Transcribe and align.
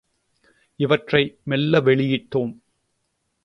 இவற்றை 0.79 1.21
மெல்ல 1.43 1.79
வெளியிட்டோம். 1.79 2.53